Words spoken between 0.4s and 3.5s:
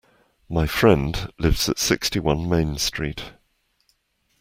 My friend lives at sixty-one Main Street